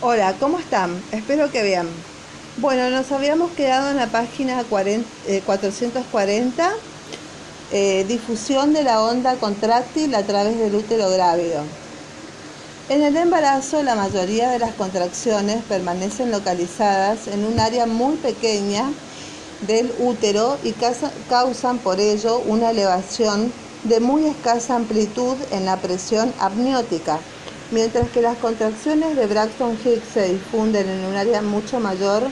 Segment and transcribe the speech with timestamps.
[0.00, 1.00] Hola, ¿cómo están?
[1.12, 1.88] Espero que bien.
[2.56, 6.70] Bueno, nos habíamos quedado en la página 440, eh,
[7.72, 11.62] eh, difusión de la onda contráctil a través del útero grávido.
[12.88, 18.90] En el embarazo, la mayoría de las contracciones permanecen localizadas en un área muy pequeña
[19.66, 20.74] del útero y
[21.28, 23.52] causan por ello una elevación
[23.84, 27.20] de muy escasa amplitud en la presión amniótica
[27.74, 32.22] mientras que las contracciones de Braxton Hicks se difunden en un área mucho mayor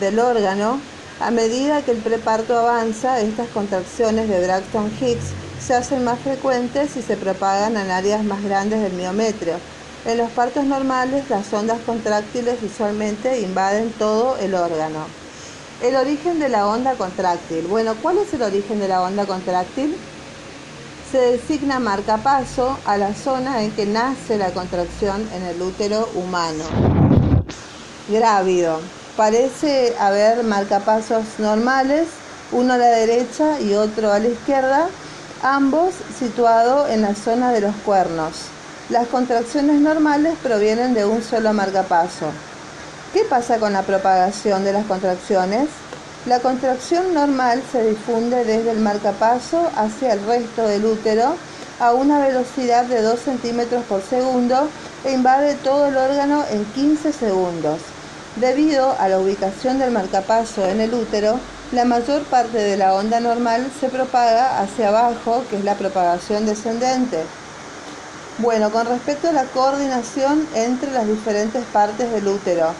[0.00, 0.80] del órgano,
[1.20, 5.26] a medida que el preparto avanza, estas contracciones de Braxton Hicks
[5.64, 9.54] se hacen más frecuentes y se propagan en áreas más grandes del miometrio.
[10.06, 15.06] En los partos normales, las ondas contráctiles usualmente invaden todo el órgano.
[15.82, 17.66] El origen de la onda contráctil.
[17.68, 19.94] Bueno, ¿cuál es el origen de la onda contráctil?
[21.10, 26.64] Se designa marcapaso a la zona en que nace la contracción en el útero humano.
[28.08, 28.80] Grávido.
[29.16, 32.06] Parece haber marcapasos normales,
[32.52, 34.88] uno a la derecha y otro a la izquierda,
[35.42, 38.32] ambos situados en la zona de los cuernos.
[38.88, 42.26] Las contracciones normales provienen de un solo marcapaso.
[43.12, 45.68] ¿Qué pasa con la propagación de las contracciones?
[46.26, 51.34] La contracción normal se difunde desde el marcapaso hacia el resto del útero
[51.80, 54.68] a una velocidad de 2 centímetros por segundo
[55.02, 57.78] e invade todo el órgano en 15 segundos.
[58.36, 61.40] Debido a la ubicación del marcapaso en el útero,
[61.72, 66.44] la mayor parte de la onda normal se propaga hacia abajo, que es la propagación
[66.44, 67.24] descendente.
[68.36, 72.74] Bueno, con respecto a la coordinación entre las diferentes partes del útero,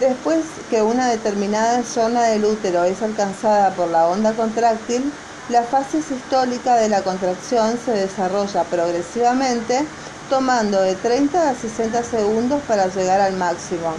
[0.00, 5.12] Después que una determinada zona del útero es alcanzada por la onda contráctil,
[5.50, 9.84] la fase sistólica de la contracción se desarrolla progresivamente,
[10.30, 13.92] tomando de 30 a 60 segundos para llegar al máximo.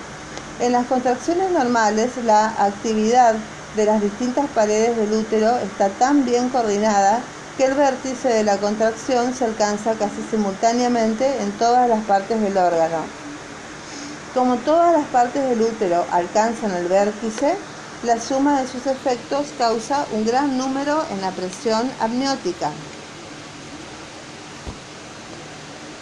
[0.59, 3.35] En las contracciones normales, la actividad
[3.75, 7.19] de las distintas paredes del útero está tan bien coordinada
[7.57, 12.57] que el vértice de la contracción se alcanza casi simultáneamente en todas las partes del
[12.57, 13.20] órgano.
[14.33, 17.57] Como todas las partes del útero alcanzan el vértice,
[18.03, 22.71] la suma de sus efectos causa un gran número en la presión amniótica.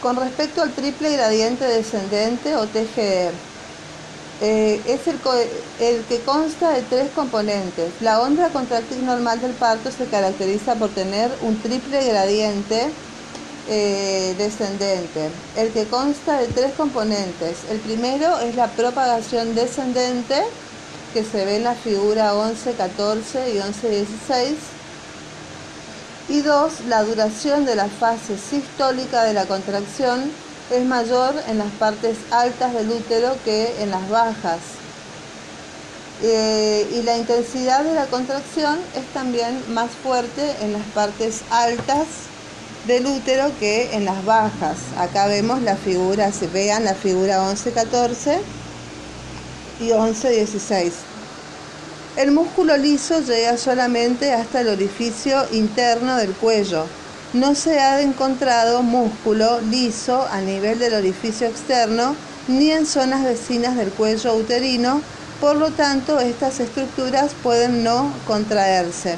[0.01, 3.31] Con respecto al triple gradiente descendente o TGE,
[4.41, 5.19] eh, es el,
[5.79, 7.91] el, que consta de tres componentes.
[7.99, 12.91] La onda contractil normal del parto se caracteriza por tener un triple gradiente
[13.71, 17.57] eh, descendente, el que consta de tres componentes.
[17.69, 20.41] El primero es la propagación descendente,
[21.13, 24.55] que se ve en la figura 11, 14 y 11, 16.
[26.29, 30.31] Y dos, la duración de la fase sistólica de la contracción
[30.71, 34.59] es mayor en las partes altas del útero que en las bajas.
[36.23, 42.05] Eh, y la intensidad de la contracción es también más fuerte en las partes altas
[42.87, 44.77] del útero que en las bajas.
[44.97, 48.39] Acá vemos la figura, vean la figura 11-14
[49.79, 50.91] y 11-16.
[52.17, 56.85] El músculo liso llega solamente hasta el orificio interno del cuello.
[57.33, 62.15] No se ha encontrado músculo liso a nivel del orificio externo
[62.47, 65.01] ni en zonas vecinas del cuello uterino,
[65.39, 69.17] por lo tanto estas estructuras pueden no contraerse.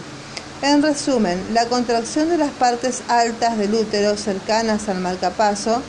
[0.64, 5.82] En resumen, la contracción de las partes altas del útero cercanas al marcapaso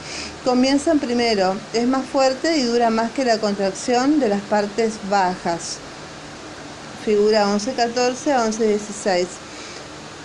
[0.46, 5.76] comienzan primero, es más fuerte y dura más que la contracción de las partes bajas.
[7.04, 9.26] Figura 11-14 a 11-16.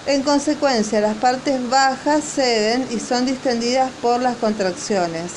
[0.05, 5.31] En consecuencia, las partes bajas ceden y son distendidas por las contracciones.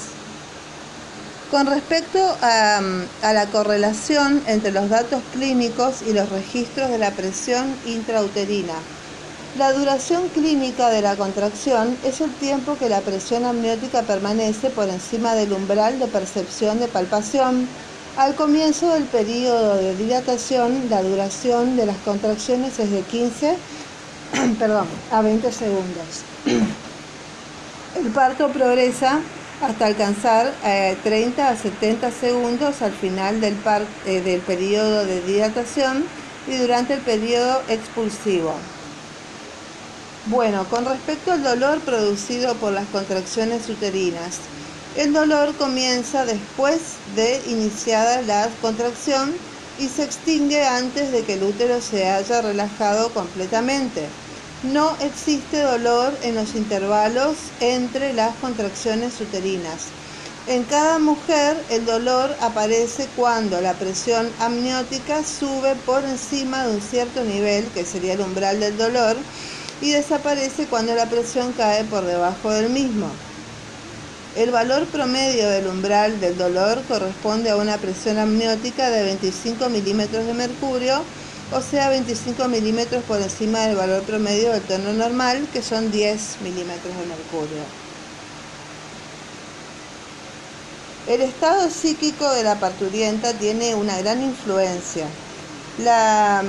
[1.50, 2.80] Con respecto a,
[3.22, 8.74] a, la correlación entre los datos clínicos y los registros de la presión intrauterina,
[9.58, 14.88] la duración clínica de la contracción es el tiempo que la presión amniótica permanece por
[14.88, 17.66] encima del umbral de percepción de palpación.
[18.16, 23.56] Al comienzo del periodo de dilatación, la duración de las contracciones es de 15
[24.58, 26.22] perdón, a 20 segundos.
[27.96, 29.20] El parto progresa
[29.62, 30.52] hasta alcanzar
[31.02, 33.56] 30 eh, a 70 segundos al final del,
[34.06, 36.04] eh, del periodo de dilatación
[36.46, 38.54] y durante el periodo expulsivo.
[40.26, 44.50] Bueno, con respecto al dolor producido por las contracciones uterinas,
[44.94, 46.80] el dolor comienza después
[47.16, 49.34] de iniciada la contracción
[49.78, 54.02] y se extingue antes de que el útero se haya relajado completamente.
[54.62, 59.86] No existe dolor en los intervalos entre las contracciones uterinas.
[60.46, 66.82] En cada mujer el dolor aparece cuando la presión amniótica sube por encima de un
[66.82, 69.16] cierto nivel, que sería el umbral del dolor,
[69.80, 73.10] y desaparece cuando la presión cae por debajo del mismo.
[74.36, 80.26] El valor promedio del umbral del dolor corresponde a una presión amniótica de 25 milímetros
[80.26, 81.02] de mercurio,
[81.52, 86.42] o sea 25 milímetros por encima del valor promedio del tono normal, que son 10
[86.42, 87.64] milímetros de mercurio.
[91.06, 95.06] El estado psíquico de la parturienta tiene una gran influencia.
[95.76, 96.44] La,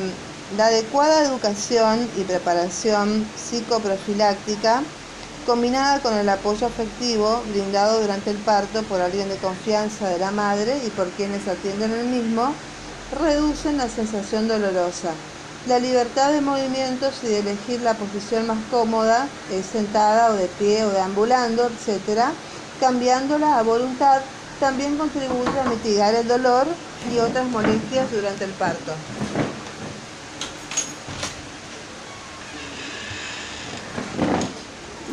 [0.60, 4.84] adecuada educación y preparación psicoprofiláctica,
[5.46, 10.32] combinada con el apoyo afectivo brindado durante el parto por alguien de confianza de la
[10.32, 12.54] madre y por quienes atienden el mismo,
[13.20, 15.12] reducen la sensación dolorosa.
[15.68, 19.28] La libertad de movimientos y de elegir la posición más cómoda,
[19.72, 22.22] sentada o de pie o deambulando, etc.,
[22.80, 24.22] cambiándola a voluntad
[24.60, 26.68] también contribuye a mitigar el dolor
[27.12, 28.94] y otras molestias durante el parto.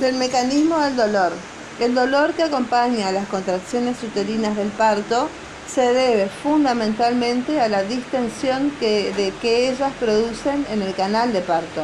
[0.01, 1.33] Del mecanismo del dolor.
[1.81, 5.29] El dolor que acompaña a las contracciones uterinas del parto
[5.67, 11.41] se debe fundamentalmente a la distensión que, de que ellas producen en el canal de
[11.41, 11.83] parto.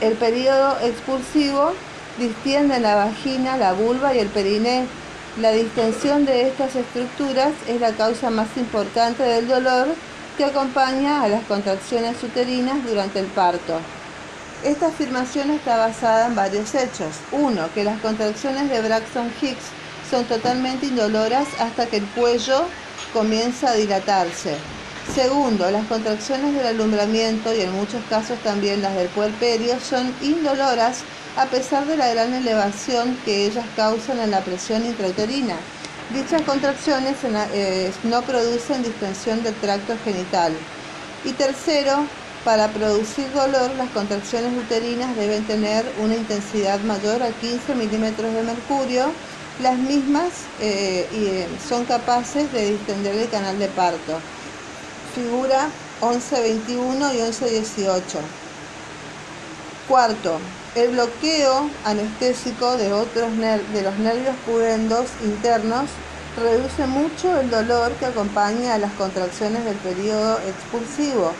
[0.00, 1.72] El periodo expulsivo
[2.18, 4.86] distiende la vagina, la vulva y el periné
[5.40, 9.88] la distensión de estas estructuras es la causa más importante del dolor
[10.38, 13.80] que acompaña a las contracciones uterinas durante el parto.
[14.64, 17.16] Esta afirmación está basada en varios hechos.
[17.30, 19.66] Uno, que las contracciones de Braxton Hicks
[20.10, 22.64] son totalmente indoloras hasta que el cuello
[23.12, 24.56] comienza a dilatarse.
[25.14, 30.98] Segundo, las contracciones del alumbramiento y en muchos casos también las del puerperio son indoloras
[31.36, 35.54] a pesar de la gran elevación que ellas causan en la presión intrauterina.
[36.12, 37.16] Dichas contracciones
[37.52, 40.52] eh, no producen distensión del tracto genital.
[41.24, 42.06] Y tercero,
[42.44, 48.42] para producir dolor, las contracciones uterinas deben tener una intensidad mayor a 15 milímetros de
[48.42, 49.06] mercurio.
[49.60, 54.20] Las mismas eh, eh, son capaces de distender el canal de parto.
[55.14, 55.68] Figura
[56.02, 58.18] 1121 y 1118.
[59.88, 60.38] Cuarto,
[60.74, 65.88] el bloqueo anestésico de, otros de los nervios pudendos internos
[66.36, 71.32] reduce mucho el dolor que acompaña a las contracciones del periodo expulsivo.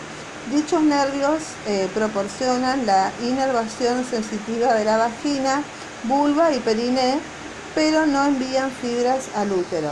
[0.52, 5.62] Dichos nervios eh, proporcionan la inervación sensitiva de la vagina,
[6.04, 7.18] vulva y periné,
[7.74, 9.90] pero no envían fibras al útero.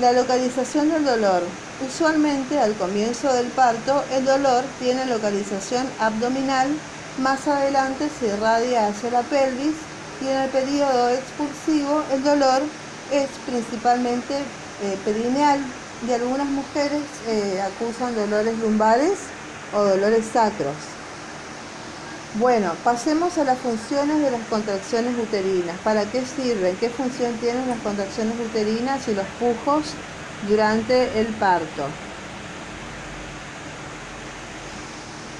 [0.00, 1.42] La localización del dolor.
[1.86, 6.68] Usualmente al comienzo del parto el dolor tiene localización abdominal
[7.18, 9.76] más adelante se irradia hacia la pelvis
[10.20, 12.62] y en el periodo expulsivo el dolor
[13.12, 14.34] es principalmente
[14.82, 15.60] eh, perineal
[16.08, 19.18] y algunas mujeres eh, acusan dolores lumbares
[19.74, 20.74] o dolores sacros.
[22.34, 25.78] Bueno, pasemos a las funciones de las contracciones uterinas.
[25.84, 26.76] ¿Para qué sirven?
[26.76, 29.92] ¿Qué función tienen las contracciones uterinas y los pujos
[30.48, 31.86] durante el parto?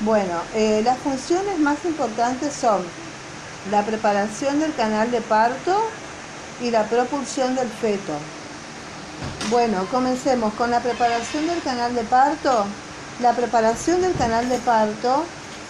[0.01, 2.83] Bueno, eh, las funciones más importantes son
[3.71, 5.81] la preparación del canal de parto
[6.61, 8.13] y la propulsión del feto.
[9.51, 12.67] Bueno, comencemos con la preparación del canal de parto.
[13.21, 15.25] La preparación del canal de parto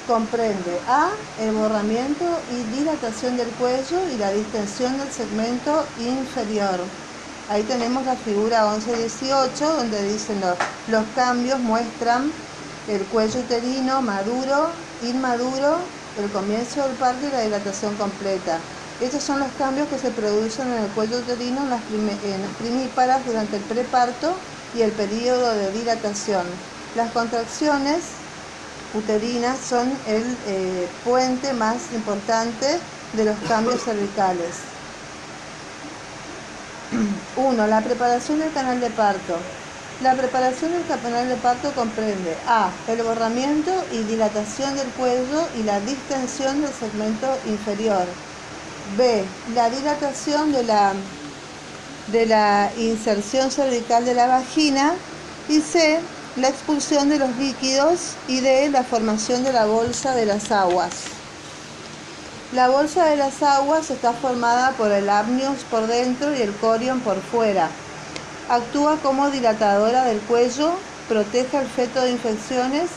[0.07, 1.11] comprende A,
[1.41, 6.81] el borramiento y dilatación del cuello y la distensión del segmento inferior.
[7.51, 10.57] Ahí tenemos la figura 11-18 donde dicen los,
[10.89, 12.33] los cambios muestran
[12.89, 14.69] el cuello uterino maduro,
[15.03, 15.77] inmaduro,
[16.19, 18.59] el comienzo del parto y la dilatación completa.
[19.03, 21.83] Estos son los cambios que se producen en el cuello uterino en las,
[22.59, 24.35] primíparas durante el preparto
[24.75, 26.47] y el periodo de dilatación.
[26.95, 28.05] Las contracciones
[28.95, 32.79] uterinas son el eh, puente más importante
[33.15, 34.55] de los cambios cervicales.
[37.37, 37.67] 1.
[37.67, 39.39] La preparación del canal de parto.
[40.03, 42.71] La preparación del canal de parto comprende A.
[42.87, 48.07] El borramiento y dilatación del cuello y la distensión del segmento inferior.
[48.97, 49.25] B.
[49.55, 50.93] La dilatación de la,
[52.07, 54.95] de la inserción cervical de la vagina.
[55.49, 56.01] Y C.
[56.37, 58.69] La expulsión de los líquidos y D.
[58.71, 60.91] La formación de la bolsa de las aguas.
[62.53, 66.99] La bolsa de las aguas está formada por el amnios por dentro y el corion
[67.01, 67.69] por fuera.
[68.49, 70.73] Actúa como dilatadora del cuello,
[71.09, 72.91] protege al feto de infecciones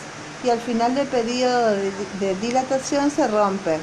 [0.44, 1.76] y al final del periodo
[2.20, 3.78] de, dilatación se rompe.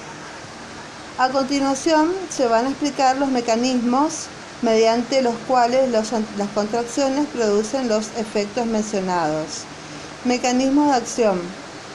[1.17, 4.27] A continuación se van a explicar los mecanismos
[4.65, 9.65] mediante los cuales las contracciones producen los efectos mencionados.
[10.25, 11.39] Mecanismo de acción.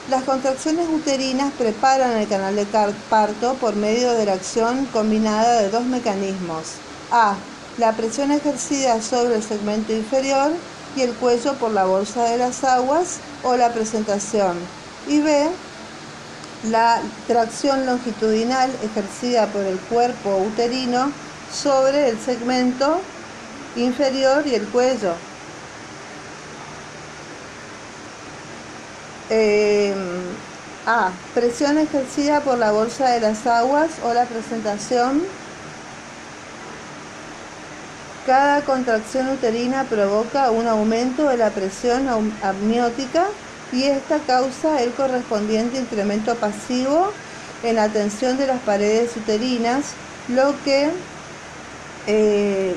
[0.10, 2.68] Las contracciones uterinas preparan el canal de
[3.10, 6.74] parto por medio de la acción combinada de dos mecanismos.
[7.12, 7.36] A.
[7.80, 10.52] La presión ejercida sobre el segmento inferior
[10.96, 14.58] y el cuello por la bolsa de las aguas o la presentación.
[15.08, 15.50] Y B.
[16.70, 21.12] La tracción longitudinal ejercida por el cuerpo uterino
[21.51, 23.01] sobre el segmento
[23.75, 25.13] inferior y el cuello.
[29.29, 29.94] Eh,
[30.86, 31.12] A.
[31.36, 35.24] Presión ejercida por la bolsa de las aguas o la presentación.
[38.25, 42.08] Cada contracción uterina provoca un aumento de la presión
[42.41, 43.27] amniótica
[43.72, 47.12] y esta causa el correspondiente incremento pasivo
[47.63, 49.94] en la tensión de las paredes uterinas,
[50.27, 50.89] lo que
[52.12, 52.75] eh,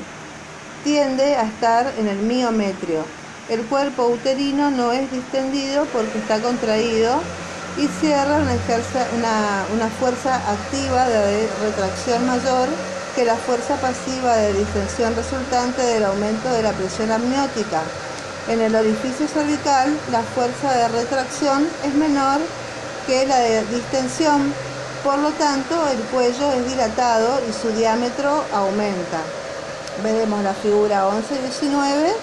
[0.83, 3.03] tiende a estar en el miometrio.
[3.49, 7.19] El cuerpo uterino no es distendido porque está contraído
[7.77, 12.69] y cierra una, una, fuerza activa de retracción mayor
[13.15, 17.81] que la fuerza pasiva de distensión resultante del aumento de la presión amniótica.
[18.47, 22.39] En el orificio cervical, la fuerza de retracción es menor
[23.07, 24.53] que la de distensión,
[25.03, 29.19] por lo tanto el cuello es dilatado y su diámetro aumenta.
[30.01, 32.13] Veremos la figura 11-19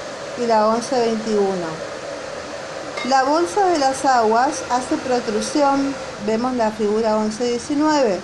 [0.43, 1.91] y la 1121.
[3.09, 5.95] La bolsa de las aguas hace protrusión,
[6.27, 8.19] vemos la figura 1119,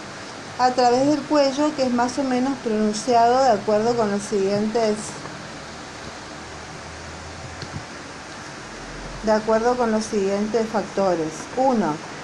[0.58, 4.96] a través del cuello que es más o menos pronunciado de acuerdo con los siguientes
[9.24, 11.32] de acuerdo con los siguientes factores.
[11.56, 12.15] 1.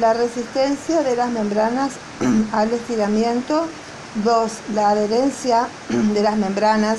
[0.00, 1.92] La resistencia de las membranas
[2.52, 3.66] al estiramiento.
[4.24, 4.52] 2.
[4.74, 6.98] La adherencia de las membranas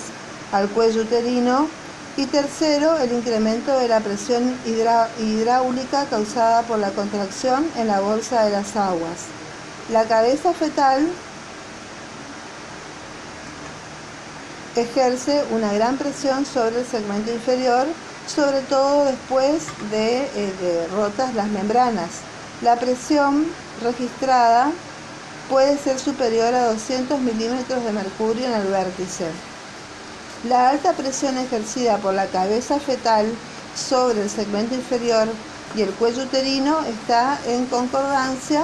[0.51, 1.68] al cuello uterino
[2.16, 8.44] y tercero, el incremento de la presión hidráulica causada por la contracción en la bolsa
[8.46, 9.25] de las aguas.
[9.92, 11.08] La cabeza fetal
[14.75, 17.86] ejerce una gran presión sobre el segmento inferior,
[18.27, 22.10] sobre todo después de, eh, de rotas las membranas.
[22.62, 23.46] La presión
[23.84, 24.72] registrada
[25.48, 29.28] puede ser superior a 200 milímetros de mercurio en el vértice.
[30.48, 33.28] La alta presión ejercida por la cabeza fetal
[33.76, 35.28] sobre el segmento inferior
[35.76, 38.64] y el cuello uterino está en concordancia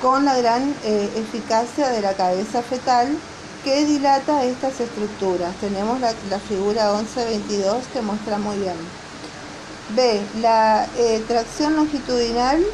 [0.00, 3.14] con la gran eh, eficacia de la cabeza fetal
[3.62, 5.54] que dilata estas estructuras.
[5.56, 9.03] Tenemos la, figura 1122 que muestra muy bien.
[9.90, 10.20] B.
[10.40, 12.64] La eh, tracción longitudinal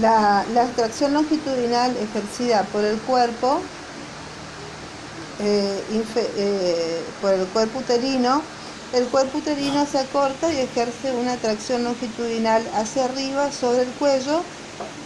[0.00, 3.60] La, extracción longitudinal ejercida por el cuerpo,
[5.40, 5.82] eh,
[6.36, 8.42] eh, por el cuerpo uterino,
[8.92, 14.42] el cuerpo uterino se acorta y ejerce una tracción longitudinal hacia arriba sobre el cuello,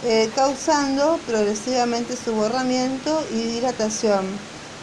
[0.05, 4.25] eh, causando progresivamente su borramiento y dilatación.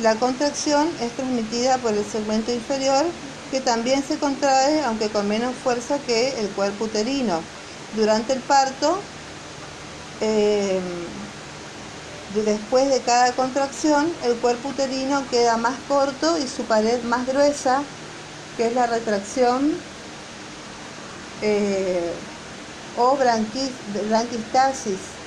[0.00, 3.04] La contracción es transmitida por el segmento inferior
[3.50, 7.40] que también se contrae, aunque con menos fuerza que el cuerpo uterino.
[7.96, 8.98] Durante el parto,
[10.20, 10.80] eh,
[12.44, 17.82] después de cada contracción, el cuerpo uterino queda más corto y su pared más gruesa,
[18.54, 19.90] que es la retracción
[21.40, 22.30] eh,
[22.92, 25.22] o branquistasis,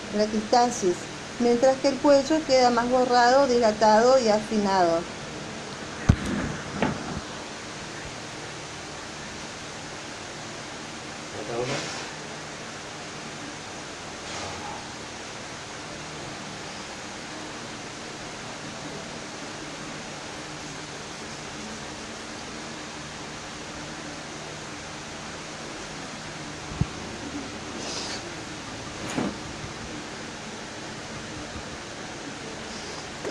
[1.37, 5.12] mientras que el cuello queda más borrado, dilatado y afinado.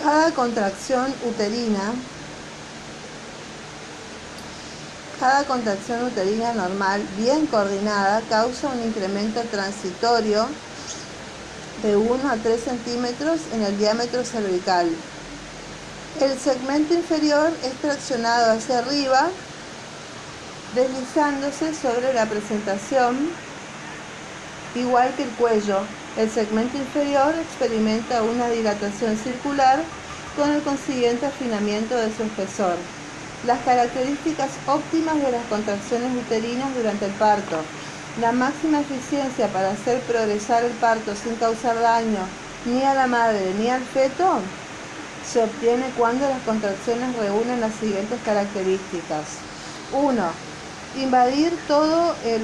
[0.03, 1.93] Cada contracción uterina
[5.17, 10.45] cada contracción uterina normal, bien coordinada, causa un incremento transitorio
[11.81, 14.89] de 1 a 3 centímetros en el diámetro cervical.
[16.19, 19.29] El segmento inferior es traccionado hacia arriba,
[20.75, 23.29] deslizándose sobre la presentación,
[24.75, 25.79] igual que el cuello.
[26.17, 29.81] El segmento inferior experimenta una dilatación circular
[30.37, 32.75] con el consiguiente afinamiento de su espesor.
[33.47, 37.57] Las características óptimas de las contracciones uterinas durante el parto.
[38.21, 42.21] La máxima eficiencia para hacer progresar el parto sin causar daño
[42.65, 44.39] ni a la madre ni al feto
[45.29, 49.39] se obtiene cuando las contracciones reúnen las siguientes características.
[49.93, 50.23] 1.
[51.01, 52.41] Invadir todo el,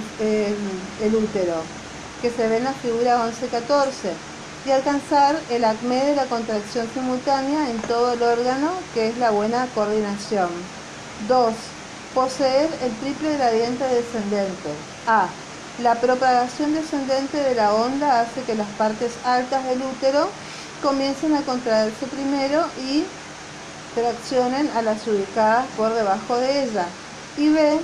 [1.14, 1.62] útero,
[2.22, 4.12] que se ve en la figura 11-14,
[4.66, 9.32] y alcanzar el acme de la contracción simultánea en todo el órgano, que es la
[9.32, 10.50] buena coordinación.
[11.28, 11.54] 2.
[12.14, 14.70] Poseer el triple gradiente descendente.
[15.08, 15.28] A.
[15.82, 20.30] La propagación descendente de la onda hace que las partes altas del útero
[20.84, 23.06] comiencen a contraerse primero y
[23.96, 26.86] traccionen a las ubicadas por debajo de ella.
[27.38, 27.80] Y B,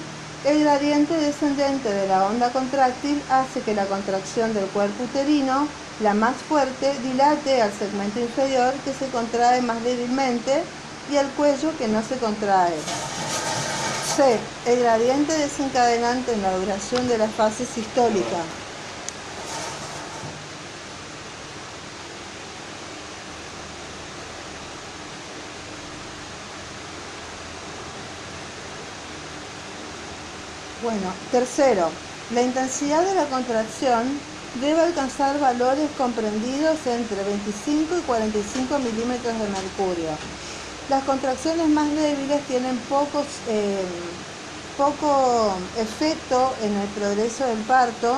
[0.46, 5.68] el gradiente descendente de la onda contráctil hace que la contracción del cuerpo uterino,
[6.02, 10.64] la más fuerte, dilate al segmento inferior que se contrae más débilmente
[11.12, 12.75] y al cuello que no se contrae.
[14.16, 14.38] C.
[14.68, 18.64] El gradiente desencadenante en la duración de la fase sistólica.
[30.86, 31.89] Bueno, tercero,
[32.32, 34.04] la intensidad de la contracción
[34.62, 40.12] debe alcanzar valores comprendidos entre 25 y 45 milímetros de mercurio.
[40.88, 43.82] Las contracciones más débiles tienen pocos, eh,
[44.77, 48.18] poco efecto en el progreso del parto.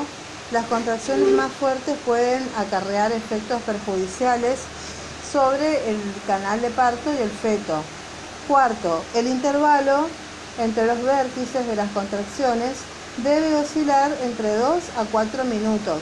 [0.51, 4.59] Las contracciones más fuertes pueden acarrear efectos perjudiciales
[5.31, 5.97] sobre el
[6.27, 7.81] canal de parto y el feto.
[8.45, 10.09] Cuarto, el intervalo
[10.59, 12.77] entre los vértices de las contracciones
[13.17, 16.01] debe oscilar entre 2 a 4 minutos.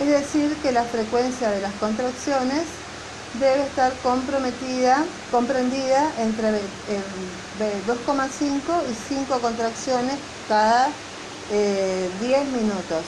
[0.00, 2.64] Es decir, que la frecuencia de las contracciones
[3.38, 6.50] debe estar comprometida, comprendida entre
[7.86, 8.58] 2,5
[8.90, 10.16] y 5 contracciones
[10.48, 10.92] cada 10
[11.52, 13.04] eh, minutos.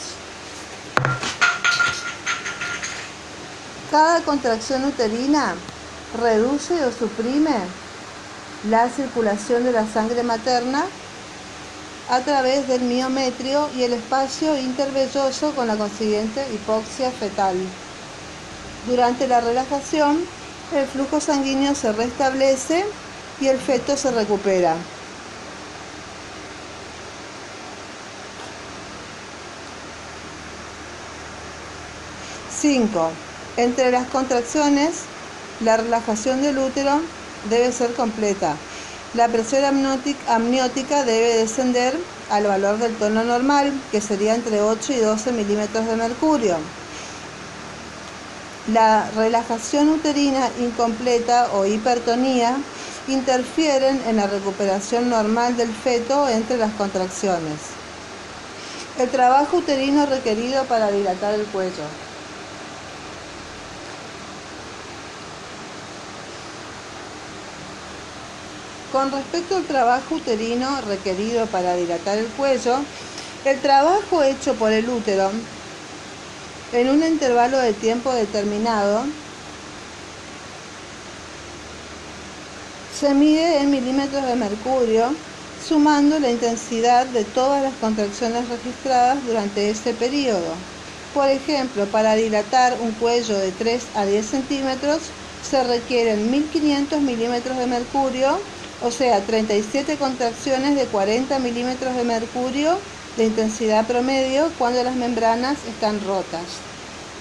[3.91, 5.55] Cada contracción uterina
[6.21, 7.84] reduce o suprime
[8.69, 10.85] la circulación de la sangre materna
[12.11, 17.57] a través del miometrio y el espacio intervelloso con la consiguiente hipoxia fetal.
[18.87, 20.19] Durante la relajación,
[20.75, 22.85] el flujo sanguíneo se restablece
[23.41, 24.77] y el feto se recupera.
[32.61, 33.11] 5.
[33.59, 35.01] Entre las contracciones,
[35.61, 37.01] la relajación del útero
[37.51, 38.57] debe ser completa.
[39.15, 41.97] La presión amniótica debe descender
[42.31, 46.57] al valor del tono normal, que sería entre 8 y 12 milímetros de mercurio.
[48.73, 52.57] La relajación uterina incompleta o hipertonía
[53.09, 57.59] interfieren en la recuperación normal del feto entre las contracciones.
[58.99, 61.85] El trabajo uterino requerido para dilatar el cuello.
[68.95, 72.77] Con respecto al trabajo uterino requerido para dilatar el cuello,
[73.45, 75.33] el trabajo hecho por el útero
[76.73, 79.03] en un intervalo de tiempo determinado
[82.97, 85.13] se mide en milímetros de mercurio,
[85.69, 90.55] sumando la intensidad de todas las contracciones registradas durante ese periodo.
[91.13, 95.01] Por ejemplo, para dilatar un cuello de 3 a 10 centímetros
[95.51, 98.39] se requieren 1500 milímetros de mercurio
[98.85, 102.77] o sea, 37 contracciones de 40 milímetros de mercurio
[103.17, 106.43] de intensidad promedio cuando las membranas están rotas.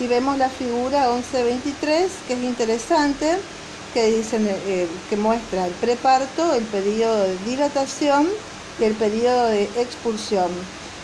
[0.02, 3.38] Y vemos la figura 1123, que es interesante,
[3.94, 8.28] que, dice, eh, que muestra el preparto, el periodo de dilatación
[8.82, 10.52] y el periodo de expulsión.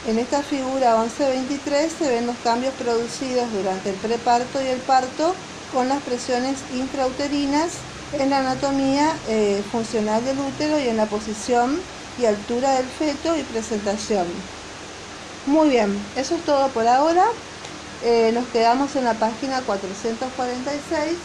[0.07, 5.33] En esta figura 1123 se ven los cambios producidos durante el preparto y el parto
[5.71, 7.69] con las presiones intrauterinas
[8.13, 11.79] en la anatomía eh, funcional del útero y en la posición
[12.17, 14.27] y altura del feto y presentación.
[15.45, 17.25] Muy bien, eso es todo por ahora.
[18.03, 21.17] Eh, nos quedamos en la página 446,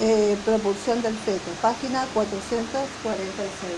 [0.00, 3.72] eh, propulsión del feto, página 446.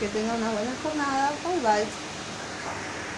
[0.00, 1.32] Que tengan una buena jornada.
[1.44, 2.07] Bye bye.